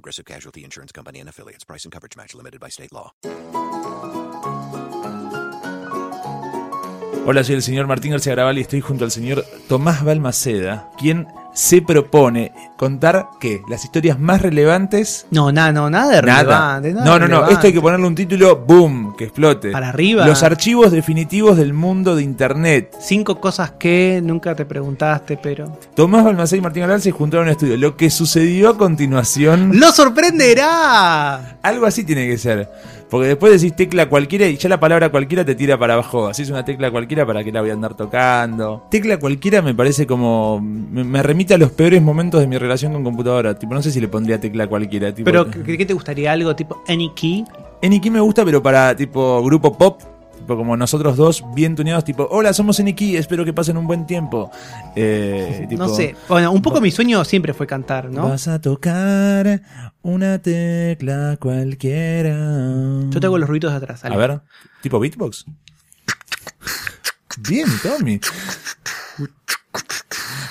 Progressive 0.00 0.24
Casualty 0.24 0.64
Insurance 0.64 0.92
Company 0.92 1.20
and 1.20 1.28
affiliates. 1.28 1.64
Price 1.64 1.84
and 1.84 1.92
coverage 1.92 2.16
match 2.16 2.34
limited 2.34 2.58
by 2.58 2.68
state 2.70 2.90
law. 2.90 3.12
Hola, 7.26 7.44
soy 7.44 7.56
el 7.56 7.62
señor 7.62 7.86
Martín 7.86 8.12
García 8.12 8.32
Graval 8.32 8.58
y 8.58 8.62
estoy 8.62 8.80
junto 8.80 9.04
al 9.04 9.10
señor 9.10 9.44
Tomás 9.68 10.02
Balmaceda, 10.02 10.90
quien 10.98 11.28
se 11.52 11.82
propone 11.82 12.52
contar 12.76 13.26
que 13.40 13.62
las 13.68 13.84
historias 13.84 14.18
más 14.18 14.40
relevantes. 14.42 15.26
No, 15.30 15.52
nada, 15.52 15.72
no, 15.72 15.90
nada 15.90 16.16
de 16.16 16.22
Nada. 16.22 16.80
relevante. 16.80 16.92
nada 16.94 17.04
No, 17.06 17.18
no, 17.18 17.28
no. 17.28 17.48
Esto 17.48 17.66
hay 17.66 17.72
que 17.72 17.80
ponerle 17.80 18.06
un 18.06 18.14
título, 18.14 18.56
boom, 18.56 19.14
que 19.16 19.24
explote. 19.24 19.70
Para 19.70 19.88
arriba. 19.88 20.26
Los 20.26 20.42
archivos 20.42 20.90
definitivos 20.92 21.56
del 21.56 21.72
mundo 21.72 22.16
de 22.16 22.22
Internet. 22.22 22.96
Cinco 23.00 23.40
cosas 23.40 23.72
que 23.72 24.20
nunca 24.22 24.54
te 24.54 24.64
preguntaste, 24.64 25.36
pero. 25.36 25.78
Tomás 25.94 26.24
Balmaceda 26.24 26.58
y 26.58 26.62
Martín 26.62 26.82
Galán 26.82 27.00
se 27.00 27.10
juntaron 27.10 27.46
en 27.46 27.50
un 27.50 27.52
estudio. 27.52 27.76
Lo 27.76 27.96
que 27.96 28.10
sucedió 28.10 28.70
a 28.70 28.78
continuación. 28.78 29.78
¡Lo 29.78 29.90
sorprenderá! 29.92 31.58
Algo 31.62 31.86
así 31.86 32.04
tiene 32.04 32.26
que 32.26 32.38
ser. 32.38 32.68
Porque 33.10 33.26
después 33.26 33.60
decís 33.60 33.74
tecla 33.74 34.08
cualquiera 34.08 34.46
y 34.46 34.56
ya 34.56 34.68
la 34.68 34.78
palabra 34.78 35.10
cualquiera 35.10 35.44
te 35.44 35.56
tira 35.56 35.76
para 35.76 35.94
abajo. 35.94 36.28
Así 36.28 36.42
es 36.42 36.50
una 36.50 36.64
tecla 36.64 36.90
cualquiera 36.90 37.26
para 37.26 37.42
que 37.42 37.50
la 37.50 37.60
voy 37.60 37.70
a 37.70 37.72
andar 37.72 37.94
tocando. 37.94 38.86
Tecla 38.88 39.18
cualquiera 39.18 39.60
me 39.62 39.74
parece 39.74 40.06
como. 40.06 40.60
Me, 40.60 41.02
me 41.02 41.22
remite 41.22 41.54
a 41.54 41.58
los 41.58 41.72
peores 41.72 42.00
momentos 42.00 42.40
de 42.40 42.46
mi 42.46 42.56
relación 42.56 42.92
con 42.92 43.02
computadora. 43.02 43.58
Tipo, 43.58 43.74
no 43.74 43.82
sé 43.82 43.90
si 43.90 44.00
le 44.00 44.08
pondría 44.08 44.40
tecla 44.40 44.68
cualquiera. 44.68 45.12
Tipo, 45.12 45.24
Pero, 45.24 45.50
¿qué, 45.50 45.84
te 45.84 45.92
gustaría? 45.92 46.30
¿Algo 46.30 46.54
tipo 46.54 46.82
Any 46.86 47.10
Key? 47.14 47.44
Eniki 47.82 48.10
me 48.10 48.20
gusta, 48.20 48.44
pero 48.44 48.62
para 48.62 48.94
tipo 48.94 49.42
grupo 49.42 49.76
pop. 49.76 50.00
Tipo 50.40 50.56
como 50.56 50.76
nosotros 50.76 51.16
dos, 51.16 51.44
bien 51.54 51.76
tuneados, 51.76 52.04
tipo, 52.04 52.26
hola, 52.30 52.52
somos 52.52 52.80
Eniki, 52.80 53.16
espero 53.16 53.44
que 53.44 53.52
pasen 53.52 53.76
un 53.76 53.86
buen 53.86 54.06
tiempo. 54.06 54.50
Eh, 54.96 55.66
tipo, 55.68 55.82
no 55.82 55.88
sé. 55.88 56.16
Bueno, 56.28 56.50
un 56.50 56.62
poco 56.62 56.80
mi 56.80 56.90
sueño 56.90 57.24
siempre 57.24 57.54
fue 57.54 57.66
cantar, 57.66 58.10
¿no? 58.10 58.28
Vas 58.28 58.48
a 58.48 58.60
tocar 58.60 59.62
una 60.02 60.40
tecla 60.40 61.36
cualquiera. 61.40 62.36
Yo 63.10 63.20
te 63.20 63.26
hago 63.26 63.38
los 63.38 63.48
ruidos 63.48 63.72
de 63.72 63.76
atrás. 63.76 64.04
A 64.04 64.08
dale. 64.08 64.18
ver, 64.18 64.40
tipo 64.82 64.98
beatbox. 64.98 65.44
Bien, 67.48 67.66
Tommy. 67.82 68.20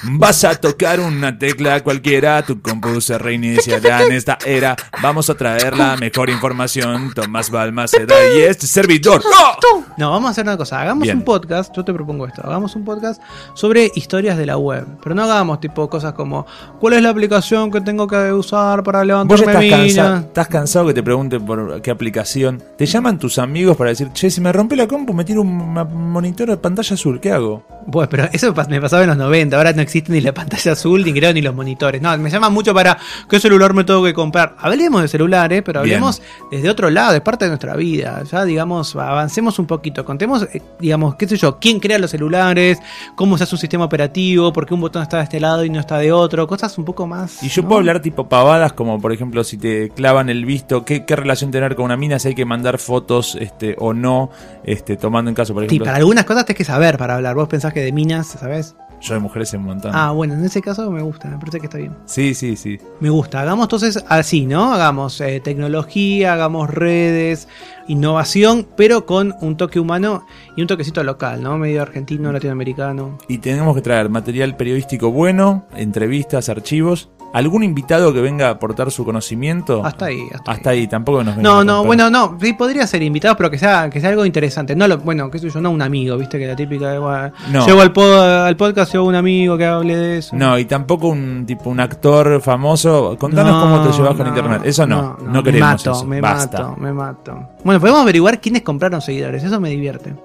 Vas 0.04 0.44
a 0.46 0.56
tocar 0.56 1.00
una 1.00 1.38
tecla 1.38 1.82
cualquiera, 1.84 2.42
tu 2.44 2.62
compu 2.62 3.02
se 3.02 3.18
reiniciará 3.18 4.04
en 4.06 4.14
esta 4.14 4.38
era. 4.46 4.76
Vamos 5.02 5.30
a 5.30 5.36
traer 5.36 5.76
la 5.78 5.98
mejor 5.98 6.30
información, 6.30 7.12
Tomás 7.14 7.50
Balmaceda 7.50 8.16
y 8.36 8.42
este 8.42 8.66
servidor. 8.68 9.22
¡Oh! 9.26 9.84
No, 9.98 10.12
vamos 10.12 10.30
a 10.30 10.32
hacer 10.32 10.46
una 10.46 10.56
cosa. 10.58 10.82
Hagamos 10.82 11.04
Bien. 11.04 11.18
un 11.18 11.24
podcast. 11.26 11.76
Yo 11.76 11.84
te 11.84 11.94
propongo 11.94 12.26
esto. 12.28 12.42
Hagamos 12.46 12.76
un 12.76 12.86
podcast 12.86 13.22
sobre 13.54 13.92
historias 13.96 14.38
de 14.38 14.46
la 14.46 14.58
web. 14.58 14.86
Pero 15.04 15.16
no 15.16 15.24
hagamos 15.24 15.60
tipo 15.60 15.90
cosas 15.90 16.14
como 16.14 16.46
¿Cuál 16.80 16.94
es 16.94 17.02
la 17.02 17.10
aplicación 17.10 17.70
que 17.72 17.82
tengo 17.82 18.08
que 18.08 18.32
usar 18.32 18.84
para 18.84 19.00
Vos 19.00 19.08
levantarme 19.08 19.46
estás, 19.68 19.80
mina? 19.80 20.04
cansa- 20.04 20.20
estás 20.28 20.48
cansado 20.48 20.88
que 20.88 20.94
te 20.94 21.04
pregunten 21.04 21.46
por 21.46 21.82
qué 21.82 21.92
aplicación. 21.92 22.64
Te 22.78 22.86
llaman 22.86 23.20
tus 23.20 23.38
amigos 23.40 23.76
para 23.76 23.90
decir, 23.90 24.10
che, 24.14 24.30
si 24.30 24.40
me 24.40 24.52
rompe 24.54 24.76
la 24.76 24.88
compu, 24.88 25.14
me 25.14 25.26
tiro 25.26 25.42
un 25.42 25.74
monitor 26.12 26.50
de 26.50 26.58
pantalla 26.58 26.94
azul, 26.94 27.20
¿qué 27.20 27.32
hago? 27.32 27.66
Bueno, 27.86 28.10
pero 28.10 28.30
eso 28.32 28.54
me 28.70 28.80
pasaba 28.82 29.04
en 29.04 29.10
los 29.10 29.18
90. 29.18 29.58
Ahora 29.58 29.74
no 29.74 29.82
existe 29.90 30.12
ni 30.12 30.22
la 30.22 30.34
pantalla 30.34 30.72
azul, 30.74 31.04
ni 31.04 31.12
creo, 31.14 31.34
ni 31.34 31.42
los 31.42 31.54
monitores. 31.56 32.02
No, 32.02 32.18
me 32.18 32.30
llama 32.30 32.50
mucho 32.50 32.74
para 32.74 32.98
qué 33.30 33.40
celular 33.40 33.74
me 33.74 33.84
tengo 33.84 34.04
que 34.04 34.14
comprar. 34.14 34.56
Hablemos 34.60 35.02
de 35.02 35.08
celulares, 35.08 35.62
pero 35.66 35.82
Bien. 35.82 35.96
hablemos 35.96 36.22
desde 36.52 36.70
otro 36.70 36.90
lado, 36.90 37.16
es 37.16 37.22
parte 37.22 37.46
de 37.46 37.50
nuestra 37.50 37.76
vida. 37.76 38.24
Ya, 38.32 38.46
digamos, 38.46 38.96
avancemos 38.96 39.60
un 39.60 39.66
poquito. 39.66 40.06
Contemos, 40.06 40.44
eh, 40.44 40.62
digamos, 40.80 41.16
qué 41.16 41.28
sé 41.28 41.38
yo, 41.38 41.60
quién 41.60 41.80
crea 41.80 42.00
los 42.00 42.12
celulares, 42.12 42.80
cómo 43.16 43.38
se 43.38 43.44
hace 43.44 43.56
un 43.56 43.60
sistema 43.60 43.86
operativo, 43.86 44.54
por 44.54 44.66
qué 44.66 44.74
un 44.74 44.82
botón 44.82 45.02
está 45.02 45.18
de 45.18 45.24
este 45.24 45.40
lado 45.40 45.66
y 45.66 45.70
no 45.70 45.80
está 45.80 45.98
de 45.98 46.12
otro. 46.12 46.48
Cosas 46.48 46.78
un 46.78 46.86
poco 46.86 47.08
más. 47.08 47.42
Y 47.44 47.50
yo 47.50 47.62
¿no? 47.64 47.68
puedo 47.70 47.80
hablar 47.80 48.02
tipo 48.02 48.30
pavadas, 48.30 48.74
como 48.74 49.00
por 49.02 49.12
ejemplo 49.12 49.44
si 49.44 49.58
te 49.58 49.90
clavan 49.90 50.30
el 50.30 50.46
visto, 50.46 50.86
qué, 50.86 51.06
qué 51.06 51.16
relación 51.16 51.52
tener 51.52 51.76
con 51.76 51.86
una 51.86 51.98
mina, 51.98 52.20
si 52.20 52.30
hay 52.30 52.36
que 52.36 52.46
mandar 52.46 52.78
fotos 52.78 53.36
este, 53.40 53.76
o 53.80 53.94
no, 53.94 54.30
este, 54.64 54.98
tomando 54.98 55.30
en 55.30 55.36
caso, 55.36 55.54
por 55.54 55.64
Sí, 55.64 55.68
ejemplo, 55.68 55.86
para 55.86 55.98
algunas 55.98 56.26
cosas 56.26 56.46
tenés 56.46 56.58
que 56.58 56.66
saber 56.66 56.98
para 56.98 57.16
hablar. 57.16 57.36
Vos 57.36 57.48
pensás 57.48 57.74
que 57.74 57.82
de 57.82 57.92
minas, 57.92 58.28
¿sabes? 58.40 58.76
Yo 59.02 59.14
de 59.14 59.20
mujeres 59.20 59.54
en 59.54 59.62
un 59.62 59.68
montón. 59.68 59.92
Ah, 59.94 60.12
bueno, 60.12 60.34
en 60.34 60.44
ese 60.44 60.62
caso 60.62 60.90
me 60.92 61.02
gusta, 61.02 61.30
me 61.30 61.38
parece 61.38 61.60
que 61.60 61.66
está 61.66 61.78
bien. 61.78 61.96
Sí, 62.06 62.34
sí, 62.34 62.56
sí. 62.56 62.80
Me 63.00 63.10
gusta. 63.10 63.42
Hagamos 63.42 63.66
entonces 63.66 64.04
así, 64.08 64.46
¿no? 64.46 64.74
Hagamos 64.74 65.20
eh, 65.22 65.42
tecnología, 65.44 66.34
hagamos 66.34 66.70
redes, 66.70 67.48
innovación, 67.88 68.68
pero 68.76 69.06
con 69.06 69.36
un 69.42 69.58
toque 69.58 69.80
humano 69.80 70.26
y 70.56 70.62
un 70.62 70.68
toquecito 70.68 71.04
local, 71.04 71.42
¿no? 71.42 71.58
Medio 71.58 71.82
argentino, 71.82 72.32
latinoamericano. 72.32 73.18
Y 73.28 73.40
tenemos 73.40 73.76
que 73.76 73.82
traer 73.82 74.10
material 74.10 74.56
periodístico 74.56 75.12
bueno, 75.12 75.66
entrevistas, 75.76 76.50
archivos, 76.50 77.10
algún 77.34 77.64
invitado 77.64 78.14
que 78.14 78.22
venga 78.22 78.48
a 78.48 78.52
aportar 78.52 78.92
su 78.92 79.06
conocimiento. 79.06 79.86
Hasta 79.86 80.06
ahí, 80.06 80.28
hasta, 80.34 80.52
Hasta 80.52 80.70
ahí, 80.72 80.88
tampoco 80.88 81.24
nos 81.24 81.38
No, 81.38 81.64
no, 81.64 81.84
bueno, 81.84 82.10
no, 82.10 82.38
sí 82.42 82.54
podría 82.54 82.88
ser 82.88 83.04
invitado, 83.04 83.36
pero 83.38 83.50
que 83.52 83.58
sea, 83.58 83.90
que 83.90 84.02
sea 84.02 84.10
algo 84.10 84.26
interesante. 84.26 84.76
No 84.76 84.88
lo, 84.88 84.98
bueno, 84.98 85.30
qué 85.30 85.40
sé 85.40 85.50
yo, 85.50 85.62
no 85.62 85.70
un 85.72 85.82
amigo, 85.82 86.18
viste, 86.18 86.40
que 86.40 86.48
la 86.48 86.56
típica 86.56 86.92
de 86.92 87.00
bueno, 87.00 87.32
No. 87.52 87.66
llego 87.66 87.82
al, 87.82 87.92
po- 87.94 88.04
al 88.14 88.56
podcast, 88.58 88.92
llego 88.94 89.06
un 89.06 89.16
amigo 89.16 89.58
que 89.58 89.66
hable 89.66 89.96
de 89.96 90.18
eso. 90.20 90.36
No, 90.36 90.58
y 90.58 90.66
tampoco 90.66 91.10
un 91.10 91.46
tipo 91.46 91.70
un 91.70 91.80
actor 91.80 92.42
famoso. 92.42 93.16
Contanos 93.20 93.54
No, 93.54 93.62
cómo 93.62 93.88
te 93.90 93.96
llevas 93.96 94.16
con 94.16 94.28
internet. 94.28 94.62
Eso 94.66 94.88
no, 94.88 95.18
no, 95.22 95.32
me 95.34 95.44
queremos 95.44 95.70
mato, 95.70 95.92
eso. 95.92 96.06
Me 96.06 96.22
Basta. 96.22 96.64
mato, 96.70 96.76
me 96.82 96.94
mato. 96.94 97.50
Bueno, 97.64 97.80
podemos 97.80 98.02
averiguar 98.02 98.40
quiénes 98.42 98.64
compraron 98.64 99.02
seguidores, 99.02 99.44
eso 99.44 99.60
me 99.60 99.70
divierte. 99.70 100.16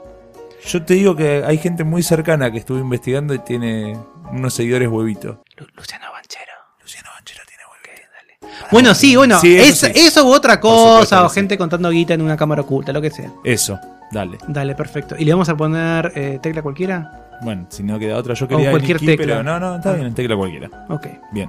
Yo 0.66 0.82
te 0.82 0.94
digo 0.94 1.14
que 1.14 1.44
hay 1.46 1.58
gente 1.58 1.84
muy 1.84 2.02
cercana 2.02 2.50
que 2.50 2.56
estuve 2.58 2.80
investigando 2.80 3.34
y 3.34 3.38
tiene 3.40 3.98
unos 4.32 4.54
seguidores 4.54 4.88
huevitos. 4.88 5.36
Lu- 5.58 5.66
Luciano. 5.76 6.04
Bueno, 8.74 8.94
sí, 8.94 9.16
bueno, 9.16 9.38
Sí, 9.40 9.54
eso 9.56 9.86
es- 9.86 9.92
sí. 9.94 10.00
eso 10.06 10.24
u 10.26 10.32
otra 10.32 10.54
supuesto 10.54 10.98
cosa, 11.00 11.24
o 11.24 11.28
sí. 11.28 11.34
gente 11.36 11.56
contando 11.56 11.88
guita 11.90 12.14
en 12.14 12.22
una 12.22 12.36
cámara 12.36 12.62
oculta, 12.62 12.92
lo 12.92 13.00
que 13.00 13.10
sea. 13.10 13.30
Eso, 13.44 13.78
dale. 14.10 14.38
Dale, 14.48 14.74
perfecto. 14.74 15.14
¿Y 15.18 15.24
le 15.24 15.32
vamos 15.32 15.48
a 15.48 15.56
poner 15.56 16.12
eh, 16.14 16.38
tecla 16.42 16.60
cualquiera? 16.62 17.20
Bueno, 17.42 17.66
si 17.68 17.82
no 17.82 17.98
queda 17.98 18.16
otra, 18.16 18.34
yo 18.34 18.46
quería 18.48 18.70
cualquier 18.70 19.00
Niki, 19.00 19.06
tecla. 19.16 19.26
pero 19.26 19.42
no, 19.42 19.58
no, 19.60 19.76
está 19.76 19.92
bien, 19.94 20.14
tecla 20.14 20.36
cualquiera. 20.36 20.68
Ok. 20.88 21.06
Bien. 21.32 21.48